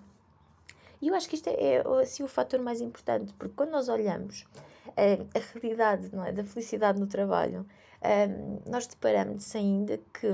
E 1.01 1.07
eu 1.07 1.15
acho 1.15 1.27
que 1.27 1.35
isto 1.35 1.47
é, 1.49 1.77
é 1.77 1.83
assim, 1.99 2.21
o 2.21 2.27
fator 2.27 2.59
mais 2.61 2.79
importante, 2.79 3.33
porque 3.39 3.55
quando 3.55 3.71
nós 3.71 3.89
olhamos 3.89 4.45
uh, 4.89 5.27
a 5.33 5.59
realidade 5.59 6.15
não 6.15 6.23
é, 6.23 6.31
da 6.31 6.43
felicidade 6.43 6.99
no 6.99 7.07
trabalho, 7.07 7.65
um, 8.03 8.69
nós 8.69 8.85
deparamos 8.85 9.55
ainda 9.55 9.99
que 10.13 10.27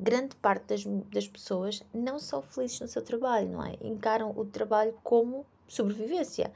grande 0.00 0.34
parte 0.36 0.66
das, 0.68 0.84
das 1.12 1.28
pessoas 1.28 1.82
não 1.92 2.18
são 2.18 2.40
felizes 2.40 2.80
no 2.80 2.88
seu 2.88 3.02
trabalho, 3.02 3.48
não 3.48 3.64
é? 3.64 3.76
Encaram 3.82 4.32
o 4.36 4.44
trabalho 4.44 4.94
como 5.02 5.44
sobrevivência. 5.68 6.50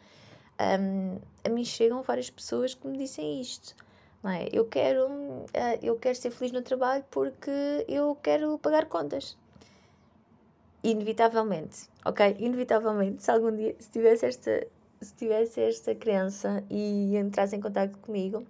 Um, 0.58 1.18
a 1.44 1.48
mim 1.48 1.64
chegam 1.64 2.02
várias 2.02 2.30
pessoas 2.30 2.74
que 2.74 2.86
me 2.86 2.96
dizem 2.96 3.40
isto. 3.40 3.74
Não 4.22 4.30
é? 4.30 4.48
Eu 4.50 4.64
quero, 4.64 5.06
uh, 5.06 5.78
eu 5.82 5.96
quero 5.96 6.16
ser 6.16 6.30
feliz 6.30 6.52
no 6.52 6.62
trabalho 6.62 7.04
porque 7.10 7.50
eu 7.86 8.16
quero 8.22 8.58
pagar 8.58 8.86
contas. 8.86 9.36
Inevitavelmente, 10.82 11.88
ok? 12.04 12.36
Inevitavelmente, 12.38 13.22
se 13.22 13.30
algum 13.30 13.54
dia 13.54 13.74
se 13.78 13.90
tivesse 13.90 14.26
esta, 14.26 14.66
se 15.00 15.14
tivesse 15.14 15.60
esta 15.60 15.94
crença 15.94 16.64
e 16.70 17.16
entrasse 17.16 17.56
em 17.56 17.60
contato 17.60 17.98
comigo, 17.98 18.46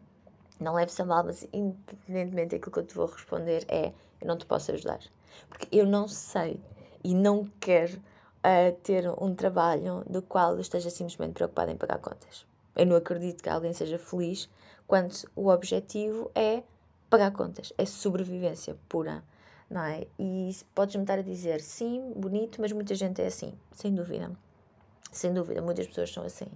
não 0.61 0.75
leves 0.75 0.99
a 0.99 1.05
mal, 1.05 1.25
mas 1.25 1.47
independentemente 1.53 2.57
daquilo 2.57 2.73
que 2.73 2.79
eu 2.79 2.87
te 2.87 2.95
vou 2.95 3.07
responder 3.07 3.65
é 3.69 3.93
eu 4.25 4.28
não 4.28 4.38
te 4.38 4.47
posso 4.47 4.73
ajudar. 4.73 5.00
Porque 5.49 5.69
eu 5.71 5.87
não 5.87 6.09
sei 6.09 6.59
e 7.04 7.14
não 7.14 7.45
quero 7.61 7.99
uh, 7.99 8.75
ter 8.83 9.07
um 9.21 9.35
trabalho 9.35 10.02
do 10.09 10.23
qual 10.23 10.59
esteja 10.59 10.88
simplesmente 10.88 11.35
preocupada 11.35 11.71
em 11.71 11.76
pagar 11.76 11.99
contas. 11.99 12.47
Eu 12.75 12.87
não 12.87 12.97
acredito 12.97 13.43
que 13.43 13.50
alguém 13.50 13.75
seja 13.75 13.99
feliz 13.99 14.49
quando 14.87 15.14
o 15.37 15.49
objetivo 15.49 16.31
é 16.35 16.62
pagar 17.11 17.33
contas, 17.33 17.73
é 17.76 17.85
sobrevivência 17.85 18.76
pura, 18.88 19.23
não 19.71 19.83
é? 19.83 20.07
E 20.19 20.50
podes-me 20.75 21.02
estar 21.02 21.19
a 21.19 21.23
dizer, 21.23 21.61
sim, 21.61 22.12
bonito, 22.16 22.61
mas 22.61 22.73
muita 22.73 22.95
gente 22.95 23.21
é 23.21 23.26
assim, 23.26 23.52
sem 23.73 23.95
dúvida. 23.95 24.33
Sem 25.12 25.33
dúvida, 25.33 25.62
muitas 25.62 25.87
pessoas 25.87 26.12
são 26.12 26.25
assim. 26.25 26.49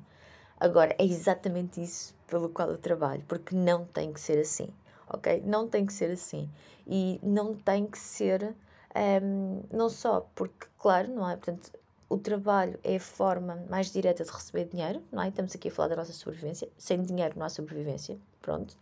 Agora, 0.59 0.97
é 0.99 1.05
exatamente 1.05 1.81
isso 1.81 2.15
pelo 2.27 2.49
qual 2.49 2.71
eu 2.71 2.79
trabalho, 2.79 3.23
porque 3.29 3.55
não 3.55 3.85
tem 3.85 4.13
que 4.13 4.21
ser 4.21 4.39
assim 4.39 4.69
ok? 5.11 5.43
Não 5.45 5.69
tem 5.69 5.87
que 5.87 5.93
ser 5.93 6.11
assim. 6.11 6.49
E 6.87 7.21
não 7.23 7.55
tem 7.55 7.87
que 7.87 7.99
ser, 7.99 8.43
um, 8.45 8.55
ehm, 8.95 9.63
não 9.73 9.89
só 9.89 10.27
porque, 10.35 10.67
claro, 10.79 11.13
não 11.13 11.29
é? 11.29 11.37
Portanto, 11.37 11.71
o 12.09 12.17
trabalho 12.17 12.79
é 12.83 12.97
a 12.97 13.01
forma 13.01 13.65
mais 13.69 13.93
direta 13.93 14.25
de 14.25 14.31
receber 14.31 14.65
dinheiro, 14.65 15.03
não 15.13 15.23
é? 15.23 15.29
Estamos 15.29 15.55
aqui 15.55 15.69
a 15.69 15.71
falar 15.71 15.89
da 15.89 15.97
nossa 15.97 16.13
sobrevivência. 16.13 16.69
Sem 16.79 17.03
dinheiro 17.03 17.35
não 17.37 17.45
há 17.45 17.49
sobrevivência, 17.49 18.19
pronto. 18.41 18.77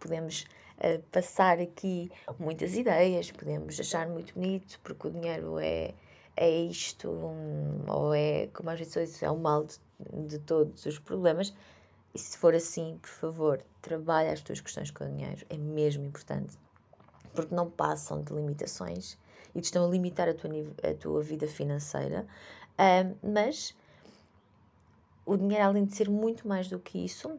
Podemos 0.00 0.46
uh, 0.78 1.02
passar 1.12 1.58
aqui 1.60 2.10
muitas 2.38 2.74
ideias, 2.74 3.30
podemos 3.30 3.78
achar 3.78 4.08
muito 4.08 4.32
bonito, 4.34 4.80
porque 4.82 5.08
o 5.08 5.10
dinheiro 5.10 5.58
é, 5.58 5.92
é 6.36 6.50
isto, 6.50 7.10
um, 7.10 7.84
ou 7.86 8.14
é, 8.14 8.48
como 8.48 8.70
às 8.70 8.78
vezes 8.78 9.22
é 9.22 9.30
o 9.30 9.36
mal 9.36 9.64
de, 9.64 9.78
de 10.26 10.38
todos 10.38 10.86
os 10.86 10.98
problemas, 10.98 11.54
e 12.16 12.18
se 12.18 12.38
for 12.38 12.54
assim, 12.54 12.98
por 13.02 13.10
favor, 13.10 13.62
trabalha 13.82 14.32
as 14.32 14.40
tuas 14.40 14.58
questões 14.58 14.90
com 14.90 15.04
o 15.04 15.06
dinheiro. 15.06 15.44
É 15.50 15.58
mesmo 15.58 16.02
importante. 16.06 16.56
Porque 17.34 17.54
não 17.54 17.70
passam 17.70 18.22
de 18.22 18.32
limitações 18.32 19.18
e 19.54 19.60
te 19.60 19.64
estão 19.64 19.84
a 19.86 19.90
limitar 19.90 20.26
a 20.26 20.32
tua, 20.32 20.50
a 20.82 20.94
tua 20.94 21.22
vida 21.22 21.46
financeira. 21.46 22.26
Mas 23.22 23.76
o 25.26 25.36
dinheiro, 25.36 25.64
além 25.64 25.84
de 25.84 25.94
ser 25.94 26.08
muito 26.08 26.48
mais 26.48 26.68
do 26.68 26.78
que 26.78 27.04
isso, 27.04 27.38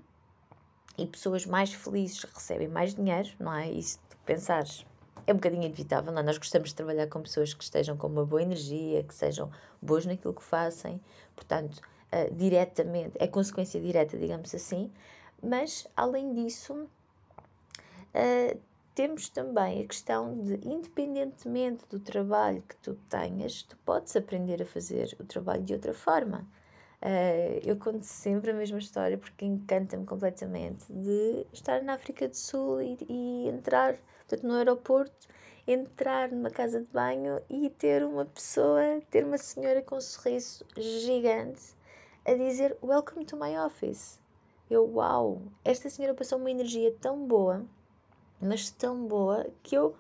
e 0.96 1.08
pessoas 1.08 1.44
mais 1.48 1.74
felizes 1.74 2.24
recebem 2.26 2.68
mais 2.68 2.94
dinheiro, 2.94 3.30
não 3.40 3.56
é? 3.56 3.72
E 3.72 3.82
se 3.82 3.98
pensares, 4.28 4.86
é 5.26 5.34
um 5.34 5.38
bocadinho 5.38 5.64
inevitável, 5.64 6.14
não 6.14 6.20
é? 6.20 6.24
Nós 6.24 6.38
gostamos 6.38 6.70
de 6.70 6.76
trabalhar 6.76 7.08
com 7.08 7.20
pessoas 7.24 7.52
que 7.52 7.64
estejam 7.64 7.98
com 7.98 8.06
uma 8.06 8.24
boa 8.24 8.44
energia, 8.44 9.02
que 9.02 9.16
sejam 9.16 9.50
boas 9.82 10.06
naquilo 10.06 10.36
que 10.36 10.44
fazem. 10.44 11.02
Portanto, 11.36 11.82
uh, 12.12 12.34
diretamente, 12.34 13.18
é 13.20 13.28
consequência 13.28 13.80
direta, 13.80 14.18
digamos 14.18 14.54
assim, 14.54 14.92
mas 15.42 15.88
além 15.96 16.34
disso, 16.34 16.74
uh, 16.74 18.60
temos 18.96 19.30
também 19.30 19.84
a 19.84 19.88
questão 19.88 20.42
de, 20.42 20.56
independentemente 20.68 21.86
do 21.90 22.00
trabalho 22.00 22.64
que 22.68 22.76
tu 22.78 22.96
tenhas, 23.10 23.62
tu 23.64 23.78
podes 23.86 24.16
aprender 24.16 24.62
a 24.62 24.66
fazer 24.66 25.16
o 25.20 25.24
trabalho 25.24 25.64
de 25.64 25.74
outra 25.74 25.94
forma. 25.94 26.48
Uh, 27.00 27.62
eu 27.64 27.78
conto 27.78 28.02
sempre 28.02 28.50
a 28.50 28.54
mesma 28.56 28.80
história 28.80 29.20
porque 29.20 29.46
encanta-me 29.46 30.04
completamente 30.04 30.92
de 30.92 31.46
estar 31.54 31.84
na 31.84 31.94
África 31.94 32.28
do 32.28 32.36
Sul 32.36 32.82
e, 32.82 32.98
e, 33.08 33.48
entrar 33.48 33.96
portanto, 34.28 34.48
no 34.48 34.56
aeroporto, 34.56 35.28
entrar 35.68 36.32
numa 36.32 36.50
casa 36.50 36.80
de 36.82 36.88
banho 36.88 37.40
e 37.48 37.70
ter 37.70 38.04
uma 38.04 38.26
pessoa, 38.26 39.00
ter 39.12 39.24
uma 39.24 39.38
senhora 39.38 39.84
com 39.84 39.98
um 39.98 40.02
sorriso 40.02 40.66
gigante 40.76 41.77
a 42.28 42.34
dizer 42.34 42.78
Welcome 42.84 43.24
to 43.24 43.38
my 43.38 43.58
office. 43.58 44.20
Eu, 44.70 44.86
uau, 44.96 45.42
esta 45.64 45.90
senhora 45.90 46.14
passou 46.14 46.38
uma 46.38 46.52
energia 46.52 46.94
tão 47.00 47.26
boa, 47.26 47.66
mas 48.42 48.70
tão 48.70 49.08
boa, 49.08 49.48
que 49.64 49.76
eu 49.76 49.96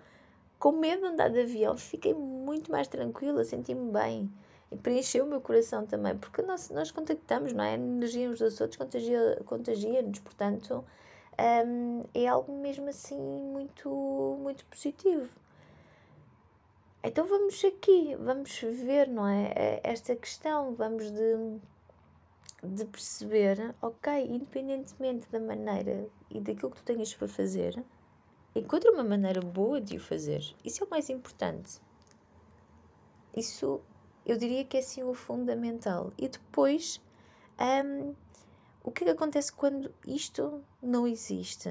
com 0.60 0.74
medo 0.74 1.04
de 1.04 1.08
andar 1.08 1.30
de 1.30 1.40
avião, 1.40 1.78
fiquei 1.78 2.14
muito 2.14 2.70
mais 2.70 2.90
tranquila, 2.90 3.46
senti-me 3.46 3.94
bem. 3.94 4.30
E 4.70 4.76
preencheu 4.76 5.24
o 5.24 5.28
meu 5.30 5.40
coração 5.40 5.86
também, 5.86 6.18
porque 6.18 6.42
nós, 6.42 6.70
nós 6.70 6.92
contactamos, 6.92 7.54
não 7.54 7.64
é? 7.64 7.72
A 7.72 7.76
energia 7.76 8.30
uns 8.30 8.40
dos 8.40 8.60
outros 8.60 8.76
contagia-nos, 8.76 9.46
contagia 9.46 10.04
portanto, 10.22 10.84
um, 11.66 12.04
é 12.14 12.28
algo 12.28 12.52
mesmo 12.52 12.90
assim 12.90 13.18
muito, 13.18 13.90
muito 14.42 14.66
positivo. 14.66 15.30
Então 17.02 17.26
vamos 17.26 17.64
aqui, 17.64 18.18
vamos 18.20 18.60
ver, 18.60 19.08
não 19.08 19.26
é? 19.26 19.54
é? 19.56 19.82
Esta 19.82 20.14
questão, 20.14 20.74
vamos 20.74 21.10
de, 21.10 21.60
de 22.64 22.86
perceber, 22.86 23.76
ok, 23.82 24.26
independentemente 24.26 25.30
da 25.30 25.40
maneira 25.40 26.10
e 26.30 26.40
daquilo 26.40 26.72
que 26.72 26.78
tu 26.78 26.84
tenhas 26.84 27.14
para 27.14 27.28
fazer, 27.28 27.84
encontra 28.56 28.92
uma 28.92 29.04
maneira 29.04 29.42
boa 29.42 29.80
de 29.80 29.98
o 29.98 30.00
fazer. 30.00 30.44
Isso 30.66 30.84
é 30.84 30.88
o 30.88 30.90
mais 30.90 31.10
importante. 31.10 31.80
Isso 33.36 33.80
eu 34.26 34.38
diria 34.38 34.66
que 34.66 34.78
é 34.78 34.82
sim 34.82 35.04
o 35.04 35.14
fundamental. 35.14 36.12
E 36.18 36.28
depois, 36.28 37.00
um, 37.60 38.16
o 38.84 38.92
que, 38.92 39.04
é 39.04 39.06
que 39.08 39.12
acontece 39.12 39.54
quando 39.54 39.94
isto 40.06 40.64
não 40.82 41.08
existe? 41.08 41.70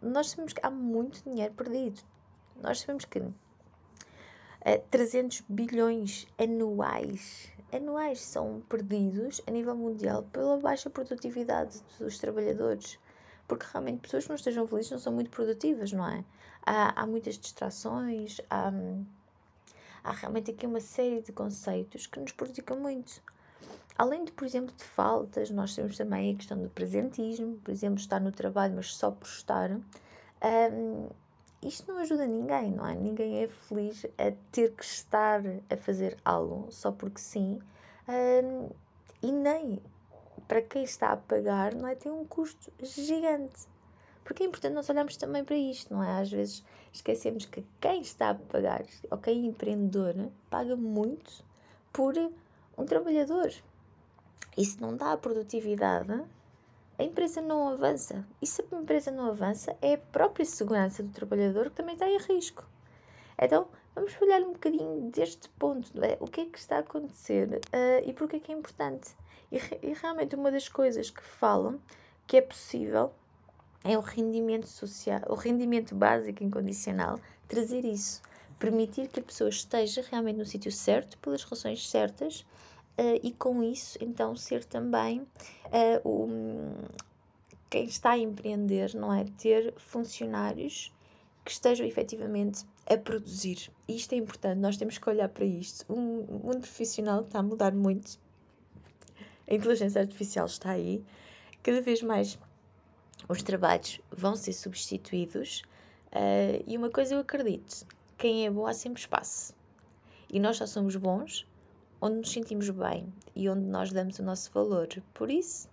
Nós 0.00 0.30
sabemos 0.30 0.52
que 0.52 0.64
há 0.64 0.70
muito 0.70 1.22
dinheiro 1.22 1.54
perdido. 1.54 2.00
Nós 2.60 2.80
sabemos 2.80 3.04
que 3.04 3.22
300 4.90 5.42
bilhões 5.48 6.26
anuais, 6.38 7.52
anuais 7.70 8.20
são 8.20 8.62
perdidos 8.68 9.40
a 9.46 9.50
nível 9.50 9.76
mundial 9.76 10.22
pela 10.32 10.56
baixa 10.56 10.88
produtividade 10.88 11.82
dos 11.98 12.18
trabalhadores. 12.18 12.98
Porque 13.46 13.66
realmente 13.70 14.00
pessoas 14.00 14.24
que 14.24 14.30
não 14.30 14.36
estejam 14.36 14.66
felizes 14.66 14.92
não 14.92 14.98
são 14.98 15.12
muito 15.12 15.30
produtivas, 15.30 15.92
não 15.92 16.08
é? 16.08 16.24
Há, 16.64 17.02
há 17.02 17.06
muitas 17.06 17.36
distrações, 17.36 18.40
há, 18.48 18.72
há 20.02 20.12
realmente 20.12 20.50
aqui 20.50 20.66
uma 20.66 20.80
série 20.80 21.20
de 21.20 21.30
conceitos 21.30 22.06
que 22.06 22.18
nos 22.18 22.32
prejudicam 22.32 22.80
muito. 22.80 23.20
Além 23.98 24.24
de, 24.24 24.32
por 24.32 24.46
exemplo, 24.46 24.74
de 24.74 24.82
faltas, 24.82 25.50
nós 25.50 25.74
temos 25.74 25.96
também 25.96 26.32
a 26.32 26.36
questão 26.36 26.60
do 26.60 26.70
presentismo, 26.70 27.58
por 27.58 27.70
exemplo, 27.70 27.98
estar 27.98 28.18
no 28.18 28.32
trabalho, 28.32 28.74
mas 28.74 28.94
só 28.94 29.10
por 29.10 29.28
estar. 29.28 29.70
Um, 29.70 31.08
isto 31.64 31.90
não 31.90 31.98
ajuda 31.98 32.26
ninguém, 32.26 32.70
não 32.70 32.86
é? 32.86 32.94
Ninguém 32.94 33.42
é 33.42 33.48
feliz 33.48 34.04
a 34.18 34.32
ter 34.52 34.72
que 34.72 34.84
estar 34.84 35.40
a 35.70 35.76
fazer 35.76 36.18
algo 36.24 36.70
só 36.70 36.92
porque 36.92 37.18
sim. 37.18 37.58
Um, 38.06 38.68
e 39.22 39.32
nem 39.32 39.80
para 40.46 40.60
quem 40.60 40.84
está 40.84 41.12
a 41.12 41.16
pagar, 41.16 41.74
não 41.74 41.88
é? 41.88 41.94
Tem 41.94 42.12
um 42.12 42.26
custo 42.26 42.70
gigante. 42.82 43.66
Porque 44.24 44.42
é 44.42 44.46
importante 44.46 44.74
nós 44.74 44.88
olharmos 44.88 45.16
também 45.16 45.42
para 45.42 45.56
isto, 45.56 45.92
não 45.92 46.02
é? 46.02 46.20
Às 46.20 46.30
vezes 46.30 46.62
esquecemos 46.92 47.46
que 47.46 47.64
quem 47.80 48.02
está 48.02 48.30
a 48.30 48.34
pagar, 48.34 48.84
ou 49.10 49.18
quem 49.18 49.44
é 49.44 49.46
empreendedor, 49.46 50.14
paga 50.50 50.76
muito 50.76 51.44
por 51.92 52.14
um 52.76 52.84
trabalhador. 52.84 53.52
Se 54.56 54.80
não 54.80 54.96
dá 54.96 55.12
a 55.12 55.16
produtividade, 55.16 56.22
a 56.98 57.02
empresa 57.02 57.40
não 57.40 57.68
avança. 57.68 58.24
E 58.40 58.46
se 58.46 58.62
a 58.62 58.76
empresa 58.76 59.10
não 59.10 59.26
avança, 59.26 59.76
é 59.82 59.94
a 59.94 59.98
própria 59.98 60.44
segurança 60.44 61.02
do 61.02 61.10
trabalhador 61.10 61.70
que 61.70 61.76
também 61.76 61.94
está 61.94 62.08
em 62.08 62.18
risco. 62.18 62.64
Então, 63.36 63.66
vamos 63.94 64.12
olhar 64.20 64.40
um 64.42 64.52
bocadinho 64.52 65.10
deste 65.10 65.48
ponto, 65.50 65.90
é? 66.04 66.16
o 66.20 66.26
que 66.26 66.42
é 66.42 66.44
que 66.46 66.58
está 66.58 66.76
a 66.76 66.80
acontecer 66.80 67.48
uh, 67.48 68.08
e 68.08 68.12
porquê 68.12 68.36
é 68.36 68.40
que 68.40 68.52
é 68.52 68.54
importante. 68.54 69.10
E, 69.50 69.56
e, 69.82 69.92
realmente 69.92 70.36
uma 70.36 70.50
das 70.50 70.68
coisas 70.68 71.10
que 71.10 71.22
falam 71.22 71.80
que 72.26 72.36
é 72.36 72.40
possível 72.40 73.12
é 73.82 73.98
o 73.98 74.00
rendimento 74.00 74.66
social, 74.66 75.20
o 75.28 75.34
rendimento 75.34 75.94
básico 75.94 76.42
incondicional, 76.42 77.20
trazer 77.48 77.84
isso, 77.84 78.22
permitir 78.58 79.08
que 79.08 79.20
a 79.20 79.22
pessoa 79.22 79.50
esteja 79.50 80.02
realmente 80.10 80.38
no 80.38 80.46
sítio 80.46 80.72
certo, 80.72 81.18
pelas 81.18 81.42
razões 81.42 81.88
certas, 81.88 82.46
uh, 82.98 83.20
e 83.22 83.32
com 83.32 83.62
isso 83.62 83.98
então 84.00 84.36
ser 84.36 84.64
também 84.64 85.20
uh, 85.20 86.08
o, 86.08 86.28
quem 87.70 87.84
está 87.84 88.12
a 88.12 88.18
empreender, 88.18 88.94
não 88.94 89.12
é? 89.12 89.24
Ter 89.38 89.74
funcionários 89.76 90.92
que 91.44 91.50
estejam 91.50 91.86
efetivamente 91.86 92.64
a 92.86 92.96
produzir. 92.96 93.70
E 93.88 93.96
isto 93.96 94.12
é 94.14 94.16
importante, 94.16 94.58
nós 94.58 94.76
temos 94.76 94.98
que 94.98 95.08
olhar 95.08 95.28
para 95.28 95.44
isto. 95.44 95.84
O 95.92 95.96
mundo 95.96 96.60
profissional 96.60 97.22
está 97.22 97.40
a 97.40 97.42
mudar 97.42 97.74
muito. 97.74 98.18
A 99.48 99.54
inteligência 99.54 100.00
artificial 100.00 100.46
está 100.46 100.70
aí. 100.70 101.04
Cada 101.62 101.80
vez 101.80 102.02
mais 102.02 102.38
os 103.28 103.42
trabalhos 103.42 104.00
vão 104.10 104.36
ser 104.36 104.52
substituídos. 104.52 105.62
Uh, 106.12 106.62
e 106.66 106.76
uma 106.76 106.90
coisa 106.90 107.14
eu 107.14 107.18
acredito: 107.18 107.86
quem 108.16 108.46
é 108.46 108.50
bom 108.50 108.66
há 108.66 108.72
sempre 108.72 109.00
espaço. 109.00 109.52
E 110.30 110.38
nós 110.38 110.56
só 110.56 110.66
somos 110.66 110.96
bons 110.96 111.46
onde 112.04 112.18
nos 112.18 112.32
sentimos 112.32 112.68
bem 112.68 113.10
e 113.34 113.48
onde 113.48 113.64
nós 113.64 113.90
damos 113.90 114.18
o 114.18 114.22
nosso 114.22 114.52
valor. 114.52 114.86
Por 115.14 115.30
isso, 115.30 115.66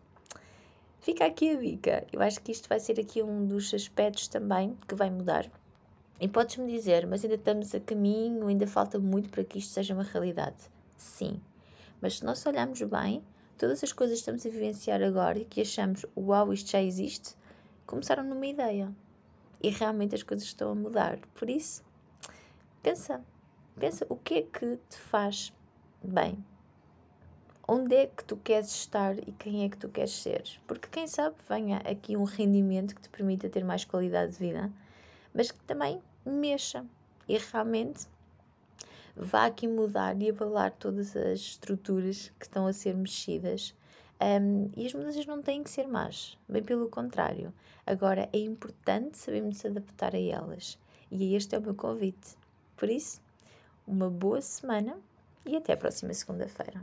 fica 1.02 1.26
aqui 1.26 1.50
a 1.50 1.60
dica. 1.60 2.08
Eu 2.10 2.22
acho 2.22 2.40
que 2.40 2.54
isto 2.54 2.70
vai 2.70 2.80
ser 2.80 2.98
aqui 3.02 3.22
um 3.22 3.46
dos 3.46 3.74
aspectos 3.74 4.30
também 4.30 4.78
que 4.88 4.96
vai 4.96 5.10
mudar. 5.10 5.52
E 6.22 6.30
podes-me 6.30 6.72
dizer, 6.72 7.06
mas 7.06 7.26
ainda 7.26 7.36
estamos 7.36 7.76
a 7.76 7.82
caminho, 7.82 8.48
ainda 8.48 8.66
falta 8.66 8.98
muito 8.98 9.30
para 9.30 9.44
que 9.44 9.60
isto 9.60 9.74
seja 9.74 9.94
uma 9.94 10.04
realidade. 10.04 10.56
Sim, 10.96 11.42
mas 12.00 12.20
se 12.20 12.24
nós 12.24 12.46
olharmos 12.46 12.82
bem, 12.82 13.22
todas 13.58 13.84
as 13.84 13.92
coisas 13.92 14.16
que 14.16 14.22
estamos 14.22 14.46
a 14.46 14.50
vivenciar 14.50 15.04
agora 15.04 15.38
e 15.38 15.44
que 15.44 15.60
achamos, 15.60 16.06
uau, 16.16 16.54
isto 16.54 16.72
já 16.72 16.82
existe, 16.82 17.36
começaram 17.86 18.24
numa 18.24 18.48
ideia. 18.48 18.90
E 19.62 19.70
realmente 19.70 20.16
as 20.16 20.24
coisas 20.24 20.48
estão 20.48 20.72
a 20.72 20.76
mudar. 20.76 21.20
Por 21.36 21.50
isso, 21.50 21.84
pensa, 22.82 23.22
pensa 23.78 24.06
o 24.08 24.16
que 24.16 24.36
é 24.36 24.42
que 24.44 24.78
te 24.90 24.98
faz 24.98 25.52
bem, 26.04 26.38
onde 27.68 27.96
é 27.96 28.08
que 28.08 28.24
tu 28.24 28.36
queres 28.38 28.70
estar 28.72 29.18
e 29.18 29.32
quem 29.34 29.64
é 29.64 29.70
que 29.70 29.78
tu 29.78 29.88
queres 29.88 30.12
ser. 30.12 30.44
Porque 30.68 30.88
quem 30.90 31.08
sabe 31.08 31.36
venha 31.48 31.78
aqui 31.78 32.18
um 32.18 32.24
rendimento 32.24 32.96
que 32.96 33.02
te 33.02 33.10
permita 33.10 33.50
ter 33.50 33.64
mais 33.64 33.86
qualidade 33.86 34.34
de 34.34 34.40
vida, 34.40 34.72
mas 35.34 35.52
que 35.52 35.64
também 35.64 36.02
mexa 36.26 36.86
e 37.28 37.38
realmente 37.38 38.08
vá 39.16 39.46
aqui 39.46 39.68
mudar 39.68 40.20
e 40.22 40.30
abalar 40.30 40.72
todas 40.72 41.16
as 41.16 41.40
estruturas 41.40 42.32
que 42.40 42.46
estão 42.46 42.68
a 42.68 42.74
ser 42.74 42.96
mexidas. 42.96 43.76
Um, 44.20 44.70
e 44.76 44.86
as 44.86 44.94
mudanças 44.94 45.26
não 45.26 45.42
têm 45.42 45.64
que 45.64 45.70
ser 45.70 45.88
más, 45.88 46.38
bem 46.48 46.62
pelo 46.62 46.90
contrário. 46.90 47.54
Agora 47.86 48.30
é 48.32 48.38
importante 48.38 49.18
sabermos 49.18 49.58
se 49.58 49.68
adaptar 49.68 50.14
a 50.14 50.20
elas. 50.20 50.78
E 51.10 51.36
este 51.36 51.56
é 51.56 51.58
o 51.58 51.62
meu 51.62 51.74
convite. 51.74 52.36
Por 52.78 52.90
isso, 52.90 53.20
uma 53.88 54.10
boa 54.10 54.42
semana 54.42 54.98
e 55.46 55.56
até 55.56 55.74
a 55.74 55.78
próxima 55.78 56.14
segunda-feira. 56.14 56.82